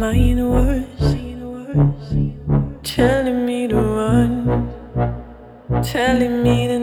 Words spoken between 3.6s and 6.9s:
to run, telling me to.